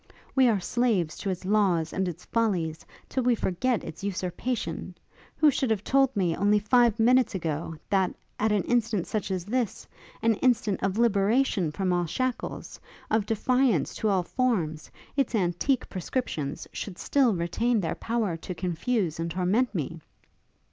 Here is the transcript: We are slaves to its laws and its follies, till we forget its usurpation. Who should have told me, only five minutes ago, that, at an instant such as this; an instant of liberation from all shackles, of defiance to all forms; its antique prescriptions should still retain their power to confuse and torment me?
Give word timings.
We 0.33 0.47
are 0.47 0.59
slaves 0.59 1.15
to 1.17 1.29
its 1.29 1.45
laws 1.45 1.93
and 1.93 2.07
its 2.07 2.25
follies, 2.25 2.87
till 3.07 3.21
we 3.21 3.35
forget 3.35 3.83
its 3.83 4.03
usurpation. 4.03 4.95
Who 5.37 5.51
should 5.51 5.69
have 5.69 5.83
told 5.83 6.15
me, 6.15 6.35
only 6.35 6.57
five 6.57 6.99
minutes 6.99 7.35
ago, 7.35 7.75
that, 7.91 8.11
at 8.39 8.51
an 8.51 8.63
instant 8.63 9.05
such 9.05 9.29
as 9.29 9.45
this; 9.45 9.87
an 10.23 10.33
instant 10.37 10.81
of 10.81 10.97
liberation 10.97 11.69
from 11.71 11.93
all 11.93 12.07
shackles, 12.07 12.79
of 13.11 13.27
defiance 13.27 13.93
to 13.97 14.09
all 14.09 14.23
forms; 14.23 14.89
its 15.15 15.35
antique 15.35 15.87
prescriptions 15.87 16.67
should 16.73 16.97
still 16.97 17.35
retain 17.35 17.79
their 17.79 17.93
power 17.93 18.35
to 18.37 18.55
confuse 18.55 19.19
and 19.19 19.29
torment 19.29 19.75
me? 19.75 19.99